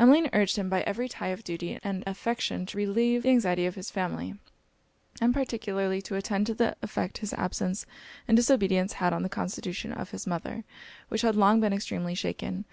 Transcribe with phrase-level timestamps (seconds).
[0.00, 3.76] Emmeline urged him by every tie of duty and affection to relieve the anxiety of
[3.76, 4.34] his family,
[5.20, 7.86] and particularly to attend to the effect his absence
[8.26, 10.64] and disobedience had on the constitution of his mother,
[11.06, 12.64] which had long been extremely shaken.